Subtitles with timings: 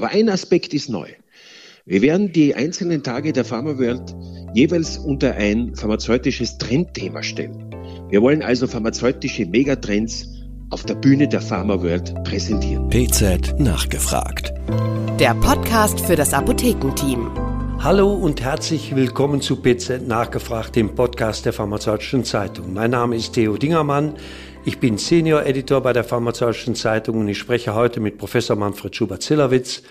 [0.00, 1.08] Aber ein Aspekt ist neu.
[1.84, 4.16] Wir werden die einzelnen Tage der Pharma World
[4.54, 7.76] jeweils unter ein pharmazeutisches Trendthema stellen.
[8.08, 10.26] Wir wollen also pharmazeutische Megatrends
[10.70, 12.88] auf der Bühne der Pharma World präsentieren.
[12.88, 14.54] PZ nachgefragt.
[15.18, 17.30] Der Podcast für das Apothekenteam.
[17.82, 22.72] Hallo und herzlich willkommen zu PZ nachgefragt, dem Podcast der Pharmazeutischen Zeitung.
[22.72, 24.14] Mein Name ist Theo Dingermann.
[24.62, 28.94] Ich bin Senior Editor bei der Pharmazeutischen Zeitung und ich spreche heute mit Professor Manfred
[28.94, 29.82] Schubert-Zillerwitz,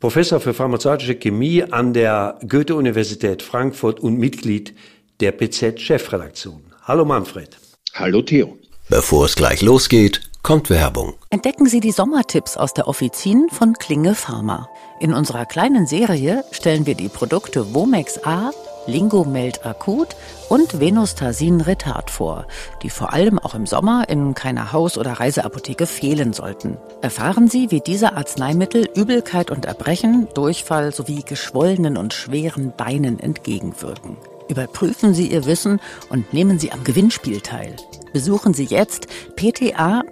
[0.00, 4.74] Professor für pharmazeutische Chemie an der Goethe-Universität Frankfurt und Mitglied
[5.20, 6.64] der PZ-Chefredaktion.
[6.82, 7.56] Hallo Manfred.
[7.94, 8.58] Hallo Theo.
[8.88, 11.14] Bevor es gleich losgeht, kommt Werbung.
[11.30, 14.68] Entdecken Sie die Sommertipps aus der Offizin von Klinge Pharma.
[14.98, 18.50] In unserer kleinen Serie stellen wir die Produkte Womex A,
[18.86, 20.08] Lingomeld Akut
[20.48, 22.46] und Venostasin Retard vor,
[22.82, 26.76] die vor allem auch im Sommer in keiner Haus- oder Reiseapotheke fehlen sollten.
[27.00, 34.16] Erfahren Sie, wie diese Arzneimittel Übelkeit und Erbrechen, Durchfall sowie geschwollenen und schweren Beinen entgegenwirken.
[34.48, 35.80] Überprüfen Sie Ihr Wissen
[36.10, 37.76] und nehmen Sie am Gewinnspiel teil.
[38.12, 40.02] Besuchen Sie jetzt pta-forum.de.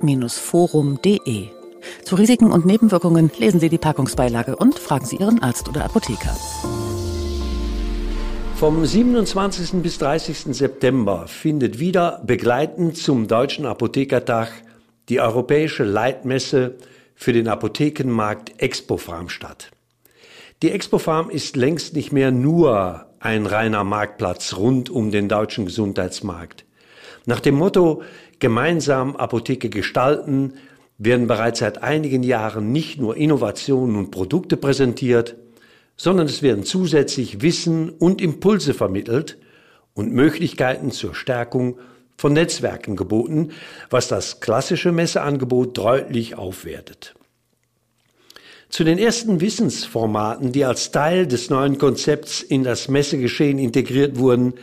[2.04, 6.36] Zu Risiken und Nebenwirkungen lesen Sie die Packungsbeilage und fragen Sie Ihren Arzt oder Apotheker.
[8.60, 9.80] Vom 27.
[9.80, 10.54] bis 30.
[10.54, 14.52] September findet wieder begleitend zum Deutschen Apothekertag
[15.08, 16.74] die europäische Leitmesse
[17.14, 19.70] für den Apothekenmarkt Expofarm statt.
[20.60, 26.66] Die Expofarm ist längst nicht mehr nur ein reiner Marktplatz rund um den deutschen Gesundheitsmarkt.
[27.24, 28.02] Nach dem Motto
[28.40, 30.52] gemeinsam Apotheke gestalten
[30.98, 35.36] werden bereits seit einigen Jahren nicht nur Innovationen und Produkte präsentiert,
[36.00, 39.36] sondern es werden zusätzlich Wissen und Impulse vermittelt
[39.92, 41.78] und Möglichkeiten zur Stärkung
[42.16, 43.50] von Netzwerken geboten,
[43.90, 47.14] was das klassische Messeangebot deutlich aufwertet.
[48.70, 54.54] Zu den ersten Wissensformaten, die als Teil des neuen Konzepts in das Messegeschehen integriert wurden,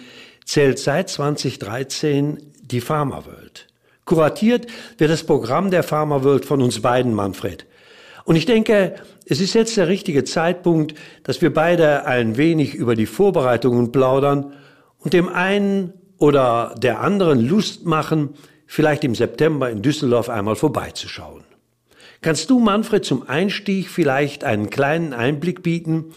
[0.43, 3.67] zählt seit 2013 die Pharma World.
[4.05, 4.65] Kuratiert
[4.97, 7.67] wird das Programm der Pharma World von uns beiden, Manfred.
[8.27, 8.95] Und ich denke,
[9.25, 14.51] es ist jetzt der richtige Zeitpunkt, dass wir beide ein wenig über die Vorbereitungen plaudern
[14.97, 18.31] und dem einen oder der anderen Lust machen,
[18.65, 21.45] vielleicht im September in Düsseldorf einmal vorbeizuschauen.
[22.19, 26.07] Kannst du, Manfred, zum Einstieg vielleicht einen kleinen Einblick bieten,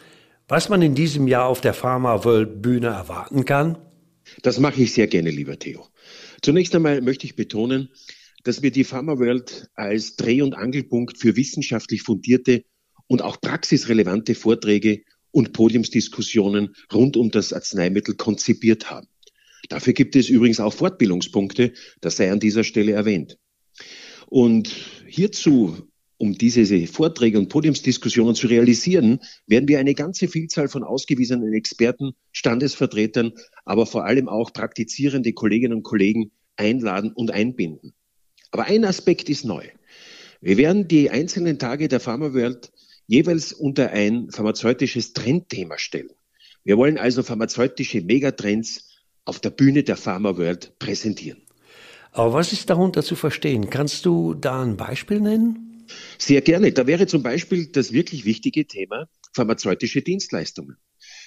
[0.49, 3.78] was man in diesem Jahr auf der Pharma World Bühne erwarten kann?
[4.43, 5.87] Das mache ich sehr gerne, lieber Theo.
[6.43, 7.88] Zunächst einmal möchte ich betonen,
[8.42, 12.64] dass wir die Pharma World als Dreh- und Angelpunkt für wissenschaftlich fundierte
[13.06, 19.08] und auch praxisrelevante Vorträge und Podiumsdiskussionen rund um das Arzneimittel konzipiert haben.
[19.68, 23.38] Dafür gibt es übrigens auch Fortbildungspunkte, das sei an dieser Stelle erwähnt.
[24.26, 24.74] Und
[25.06, 31.52] hierzu, um diese Vorträge und Podiumsdiskussionen zu realisieren, werden wir eine ganze Vielzahl von ausgewiesenen
[31.52, 33.32] Experten, Standesvertretern,
[33.64, 37.94] aber vor allem auch praktizierende Kolleginnen und Kollegen einladen und einbinden.
[38.50, 39.69] Aber ein Aspekt ist neu.
[40.41, 42.72] Wir werden die einzelnen Tage der Pharma World
[43.06, 46.11] jeweils unter ein pharmazeutisches Trendthema stellen.
[46.65, 48.88] Wir wollen also pharmazeutische Megatrends
[49.25, 51.43] auf der Bühne der Pharma World präsentieren.
[52.12, 53.71] Aber was ist darunter zu verstehen?
[53.71, 55.87] Kannst du da ein Beispiel nennen?
[56.19, 56.72] Sehr gerne.
[56.72, 60.77] Da wäre zum Beispiel das wirklich wichtige Thema pharmazeutische Dienstleistungen.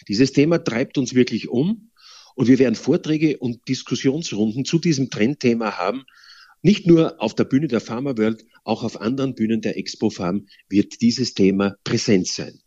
[0.08, 1.92] Dieses Thema treibt uns wirklich um
[2.36, 6.06] und wir werden Vorträge und Diskussionsrunden zu diesem Trendthema haben,
[6.64, 10.48] nicht nur auf der Bühne der Pharma World, auch auf anderen Bühnen der Expo Farm
[10.70, 12.60] wird dieses Thema präsent sein.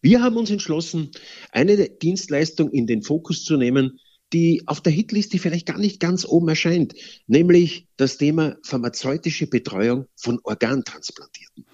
[0.00, 1.10] Wir haben uns entschlossen,
[1.50, 3.98] eine Dienstleistung in den Fokus zu nehmen,
[4.32, 6.94] die auf der Hitliste vielleicht gar nicht ganz oben erscheint,
[7.26, 11.66] nämlich das Thema pharmazeutische Betreuung von Organtransplantierten.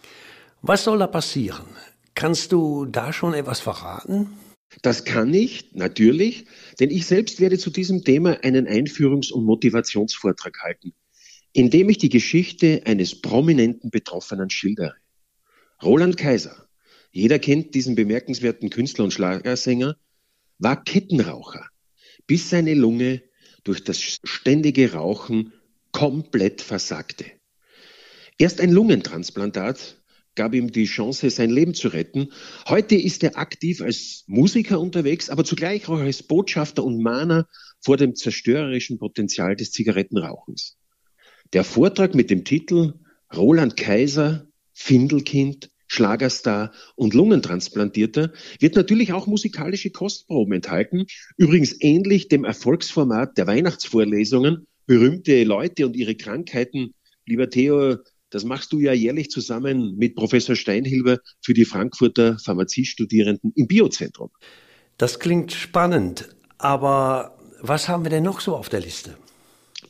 [0.63, 1.67] Was soll da passieren?
[2.15, 4.29] Kannst du da schon etwas verraten?
[4.83, 6.47] Das kann ich, natürlich,
[6.79, 10.93] denn ich selbst werde zu diesem Thema einen Einführungs- und Motivationsvortrag halten
[11.53, 14.95] indem ich die Geschichte eines prominenten Betroffenen schildere.
[15.83, 16.69] Roland Kaiser,
[17.11, 19.97] jeder kennt diesen bemerkenswerten Künstler und Schlagersänger,
[20.59, 21.67] war Kettenraucher,
[22.27, 23.23] bis seine Lunge
[23.65, 25.53] durch das ständige Rauchen
[25.93, 27.25] komplett versagte.
[28.39, 30.01] Erst ein Lungentransplantat
[30.35, 32.33] gab ihm die Chance, sein Leben zu retten.
[32.69, 37.49] Heute ist er aktiv als Musiker unterwegs, aber zugleich auch als Botschafter und Mahner
[37.81, 40.80] vor dem zerstörerischen Potenzial des Zigarettenrauchens.
[41.53, 42.95] Der Vortrag mit dem Titel
[43.35, 51.07] Roland Kaiser, Findelkind, Schlagerstar und Lungentransplantierter wird natürlich auch musikalische Kostproben enthalten.
[51.37, 54.69] Übrigens ähnlich dem Erfolgsformat der Weihnachtsvorlesungen.
[54.87, 56.95] Berühmte Leute und ihre Krankheiten.
[57.27, 57.97] Lieber Theo,
[58.31, 64.31] Das machst du ja jährlich zusammen mit Professor Steinhilber für die Frankfurter Pharmaziestudierenden im Biozentrum.
[64.99, 69.17] Das klingt spannend, aber was haben wir denn noch so auf der Liste?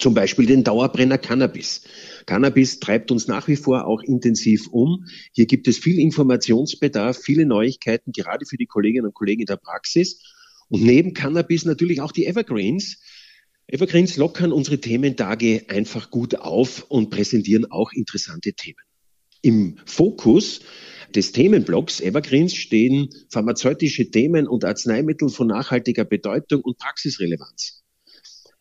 [0.01, 1.83] Zum Beispiel den Dauerbrenner Cannabis.
[2.25, 5.05] Cannabis treibt uns nach wie vor auch intensiv um.
[5.33, 9.59] Hier gibt es viel Informationsbedarf, viele Neuigkeiten, gerade für die Kolleginnen und Kollegen in der
[9.59, 10.23] Praxis.
[10.69, 13.03] Und neben Cannabis natürlich auch die Evergreens.
[13.67, 18.81] Evergreens lockern unsere Thementage einfach gut auf und präsentieren auch interessante Themen.
[19.43, 20.61] Im Fokus
[21.15, 27.80] des Themenblocks Evergreens stehen pharmazeutische Themen und Arzneimittel von nachhaltiger Bedeutung und Praxisrelevanz.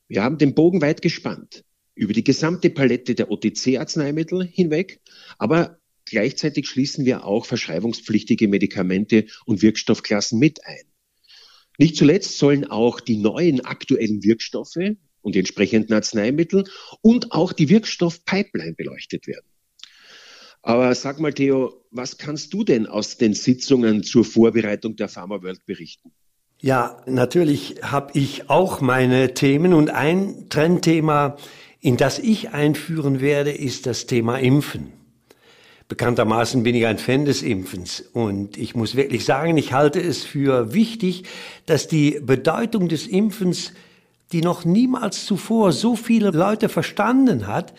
[0.09, 1.63] Wir haben den Bogen weit gespannt
[1.93, 5.01] über die gesamte Palette der OTC-Arzneimittel hinweg,
[5.37, 10.83] aber gleichzeitig schließen wir auch verschreibungspflichtige Medikamente und Wirkstoffklassen mit ein.
[11.77, 16.63] Nicht zuletzt sollen auch die neuen aktuellen Wirkstoffe und die entsprechenden Arzneimittel
[17.01, 19.45] und auch die Wirkstoffpipeline beleuchtet werden.
[20.63, 25.41] Aber sag mal, Theo, was kannst du denn aus den Sitzungen zur Vorbereitung der Pharma
[25.43, 26.11] World berichten?
[26.61, 31.37] Ja, natürlich habe ich auch meine Themen und ein Trendthema,
[31.79, 34.91] in das ich einführen werde, ist das Thema Impfen.
[35.87, 40.25] Bekanntermaßen bin ich ein Fan des Impfens und ich muss wirklich sagen, ich halte es
[40.25, 41.23] für wichtig,
[41.65, 43.71] dass die Bedeutung des Impfens,
[44.33, 47.73] die noch niemals zuvor so viele Leute verstanden hat,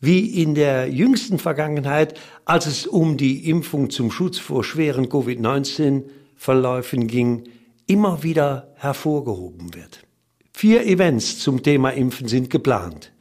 [0.00, 7.08] wie in der jüngsten Vergangenheit, als es um die Impfung zum Schutz vor schweren Covid-19-Verläufen
[7.08, 7.42] ging,
[7.86, 10.00] immer wieder hervorgehoben wird.
[10.52, 13.12] Vier Events zum Thema Impfen sind geplant.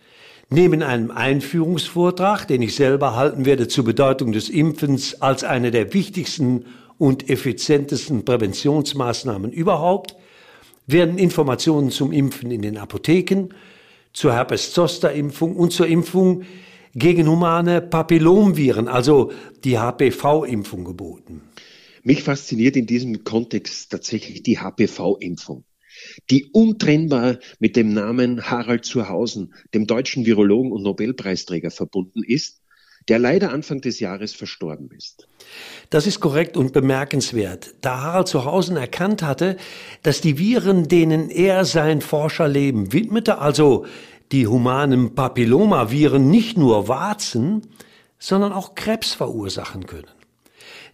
[0.49, 5.93] Neben einem Einführungsvortrag, den ich selber halten werde zur Bedeutung des Impfens als eine der
[5.93, 6.65] wichtigsten
[6.97, 10.15] und effizientesten Präventionsmaßnahmen überhaupt,
[10.87, 13.49] werden Informationen zum Impfen in den Apotheken,
[14.13, 16.43] zur Herpes-Zoster-Impfung und zur Impfung
[16.93, 19.31] gegen humane Papillomviren, also
[19.63, 21.41] die HPV-Impfung geboten.
[22.05, 25.65] Mich fasziniert in diesem Kontext tatsächlich die HPV-Impfung
[26.29, 32.61] die untrennbar mit dem Namen Harald Zurhausen, dem deutschen Virologen und Nobelpreisträger, verbunden ist,
[33.07, 35.27] der leider Anfang des Jahres verstorben ist.
[35.89, 39.57] Das ist korrekt und bemerkenswert, da Harald Zurhausen erkannt hatte,
[40.01, 43.85] dass die Viren, denen er sein Forscherleben widmete, also
[44.31, 47.61] die humanen Papillomaviren, nicht nur Warzen,
[48.17, 50.07] sondern auch Krebs verursachen können.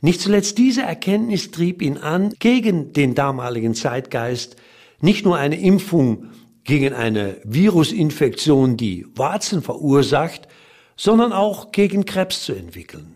[0.01, 4.55] Nicht zuletzt diese Erkenntnis trieb ihn an, gegen den damaligen Zeitgeist
[4.99, 6.29] nicht nur eine Impfung
[6.63, 10.47] gegen eine Virusinfektion, die Warzen verursacht,
[10.95, 13.15] sondern auch gegen Krebs zu entwickeln.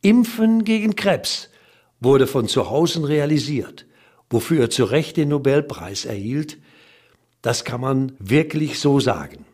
[0.00, 1.50] Impfen gegen Krebs
[2.00, 3.86] wurde von Zuhausen realisiert,
[4.30, 6.58] wofür er zu Recht den Nobelpreis erhielt.
[7.42, 9.44] Das kann man wirklich so sagen.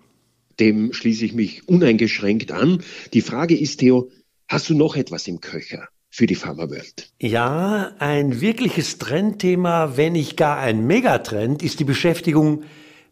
[0.61, 2.82] Dem schließe ich mich uneingeschränkt an.
[3.12, 4.11] Die Frage ist, Theo,
[4.49, 5.88] hast du noch etwas im Köcher?
[6.11, 7.12] Für die Pharmawelt.
[7.21, 12.65] Ja, ein wirkliches Trendthema, wenn nicht gar ein Megatrend, ist die Beschäftigung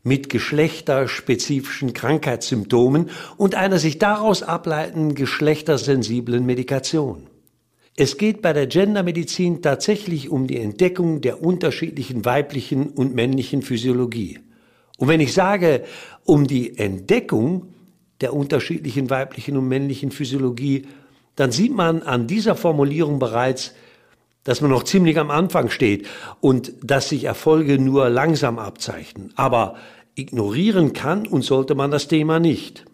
[0.03, 7.29] mit geschlechterspezifischen Krankheitssymptomen und einer sich daraus ableitenden geschlechtersensiblen Medikation.
[7.97, 14.39] Es geht bei der Gendermedizin tatsächlich um die Entdeckung der unterschiedlichen weiblichen und männlichen Physiologie.
[14.99, 15.85] Und wenn ich sage,
[16.25, 17.75] um die Entdeckung
[18.21, 20.87] der unterschiedlichen weiblichen und männlichen Physiologie,
[21.39, 23.73] dann sieht man an dieser Formulierung bereits,
[24.43, 26.09] dass man noch ziemlich am Anfang steht
[26.41, 29.33] und dass sich Erfolge nur langsam abzeichnen.
[29.37, 29.77] Aber
[30.17, 32.85] ignorieren kann und sollte man das Thema nicht.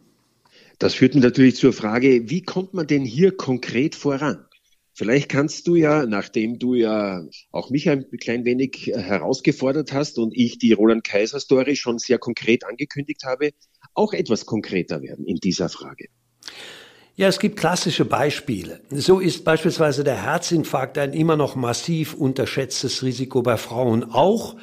[0.79, 4.45] Das führt natürlich zur Frage, wie kommt man denn hier konkret voran?
[4.93, 10.37] Vielleicht kannst du ja, nachdem du ja auch mich ein klein wenig herausgefordert hast und
[10.37, 13.53] ich die Roland Kaiser Story schon sehr konkret angekündigt habe,
[13.95, 16.09] auch etwas konkreter werden in dieser Frage.
[17.17, 18.81] Ja, es gibt klassische Beispiele.
[18.91, 24.57] So ist beispielsweise der Herzinfarkt ein immer noch massiv unterschätztes Risiko bei Frauen, auch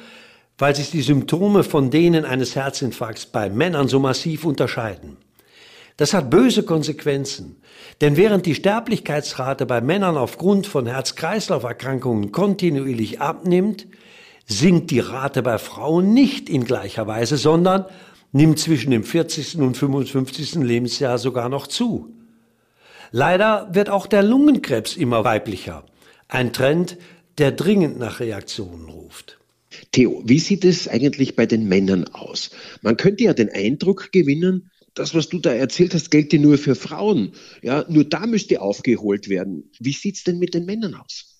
[0.58, 5.16] weil sich die Symptome von denen eines Herzinfarkts bei Männern so massiv unterscheiden.
[5.96, 7.56] Das hat böse Konsequenzen,
[8.02, 13.86] denn während die Sterblichkeitsrate bei Männern aufgrund von Herz-Kreislauf-Erkrankungen kontinuierlich abnimmt,
[14.46, 17.86] sinkt die Rate bei Frauen nicht in gleicher Weise, sondern
[18.32, 19.56] nimmt zwischen dem 40.
[19.56, 20.56] und 55.
[20.56, 22.12] Lebensjahr sogar noch zu.
[23.12, 25.84] Leider wird auch der Lungenkrebs immer weiblicher.
[26.28, 26.96] Ein Trend,
[27.38, 29.38] der dringend nach Reaktionen ruft.
[29.92, 32.50] Theo, wie sieht es eigentlich bei den Männern aus?
[32.80, 36.74] Man könnte ja den Eindruck gewinnen, das, was du da erzählt hast, gelte nur für
[36.74, 37.32] Frauen.
[37.62, 39.70] Ja, nur da müsste aufgeholt werden.
[39.78, 41.38] Wie sieht's denn mit den Männern aus?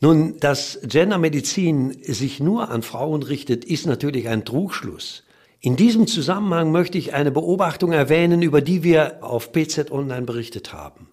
[0.00, 5.24] Nun, dass Gendermedizin sich nur an Frauen richtet, ist natürlich ein Trugschluss.
[5.60, 10.72] In diesem Zusammenhang möchte ich eine Beobachtung erwähnen, über die wir auf PZ Online berichtet
[10.72, 11.08] haben.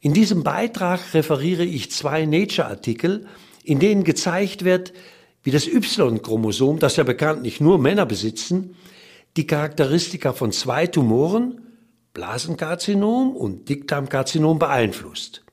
[0.00, 3.26] In diesem Beitrag referiere ich zwei Nature-Artikel,
[3.64, 4.92] in denen gezeigt wird,
[5.42, 8.76] wie das Y-Chromosom, das ja bekanntlich nur Männer besitzen,
[9.36, 11.60] die Charakteristika von zwei Tumoren,
[12.14, 15.44] Blasenkarzinom und Dickdarmkarzinom, beeinflusst.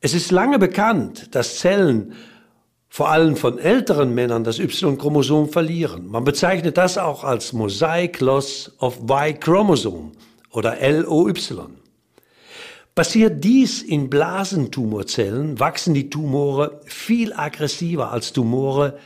[0.00, 2.14] Es ist lange bekannt, dass Zellen
[2.94, 6.08] vor allem von älteren Männern das Y-Chromosom verlieren.
[6.08, 10.12] Man bezeichnet das auch als Mosaic Loss of Y-Chromosome
[10.50, 11.32] oder LOY.
[12.94, 18.98] Passiert dies in Blasentumorzellen, wachsen die Tumore viel aggressiver als Tumore,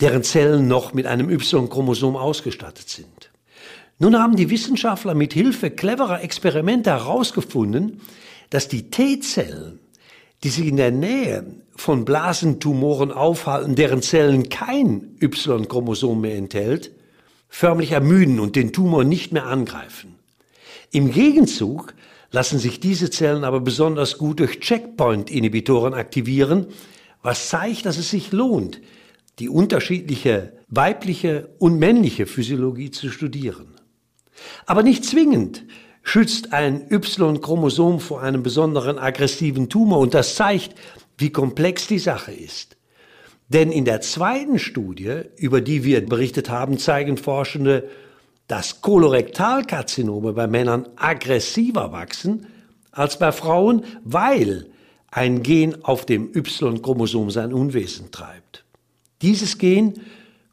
[0.00, 3.30] deren Zellen noch mit einem Y-Chromosom ausgestattet sind.
[3.98, 8.00] Nun haben die Wissenschaftler mit Hilfe cleverer Experimente herausgefunden,
[8.48, 9.78] dass die T-Zellen,
[10.42, 11.44] die sich in der Nähe
[11.76, 16.92] von Blasentumoren aufhalten, deren Zellen kein Y-Chromosom mehr enthält,
[17.48, 20.16] förmlich ermüden und den Tumor nicht mehr angreifen.
[20.92, 21.94] Im Gegenzug
[22.32, 26.66] lassen sich diese Zellen aber besonders gut durch Checkpoint-Inhibitoren aktivieren,
[27.22, 28.80] was zeigt, dass es sich lohnt,
[29.38, 33.74] die unterschiedliche weibliche und männliche Physiologie zu studieren.
[34.66, 35.64] Aber nicht zwingend
[36.02, 40.74] schützt ein Y-Chromosom vor einem besonderen aggressiven Tumor und das zeigt,
[41.18, 42.76] wie komplex die Sache ist.
[43.48, 47.88] Denn in der zweiten Studie, über die wir berichtet haben, zeigen Forschende,
[48.46, 52.46] dass Kolorektalkarzinome bei Männern aggressiver wachsen
[52.92, 54.66] als bei Frauen, weil
[55.10, 58.64] ein Gen auf dem Y-Chromosom sein Unwesen treibt.
[59.22, 60.00] Dieses Gen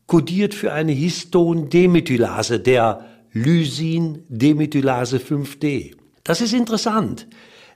[0.07, 3.05] kodiert für eine Histon-Demethylase, der
[3.43, 5.95] Lysin-Demethylase 5D.
[6.23, 7.27] Das ist interessant,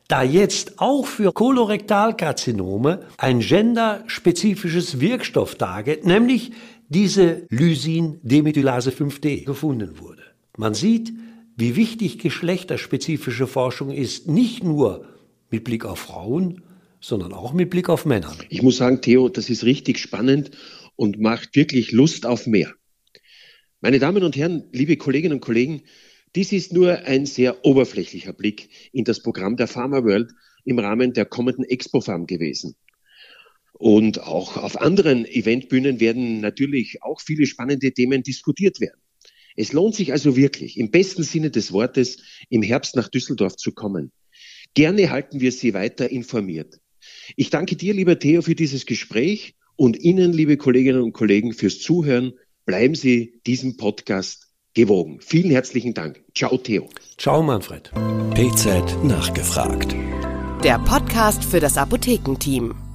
[0.07, 6.51] da jetzt auch für Kolorektalkarzinome ein genderspezifisches Wirkstoff dargeht, nämlich
[6.89, 10.23] diese Lysin-Demethylase 5D gefunden wurde.
[10.57, 11.13] Man sieht,
[11.55, 15.05] wie wichtig geschlechterspezifische Forschung ist, nicht nur
[15.49, 16.63] mit Blick auf Frauen,
[16.99, 18.33] sondern auch mit Blick auf Männer.
[18.49, 20.51] Ich muss sagen, Theo, das ist richtig spannend
[20.95, 22.73] und macht wirklich Lust auf mehr.
[23.83, 25.81] Meine Damen und Herren, liebe Kolleginnen und Kollegen,
[26.35, 30.31] dies ist nur ein sehr oberflächlicher Blick in das Programm der Pharma World
[30.65, 32.75] im Rahmen der kommenden Expo Farm gewesen.
[33.73, 39.01] Und auch auf anderen Eventbühnen werden natürlich auch viele spannende Themen diskutiert werden.
[39.55, 42.19] Es lohnt sich also wirklich, im besten Sinne des Wortes,
[42.49, 44.11] im Herbst nach Düsseldorf zu kommen.
[44.75, 46.79] Gerne halten wir Sie weiter informiert.
[47.35, 51.79] Ich danke dir, lieber Theo, für dieses Gespräch und Ihnen, liebe Kolleginnen und Kollegen, fürs
[51.79, 52.33] Zuhören.
[52.65, 55.19] Bleiben Sie diesem Podcast gewogen.
[55.21, 56.23] Vielen herzlichen Dank.
[56.35, 56.89] Ciao, Theo.
[57.17, 57.91] Ciao, Manfred.
[58.33, 59.95] PZ nachgefragt.
[60.63, 62.90] Der Podcast für das Apothekenteam.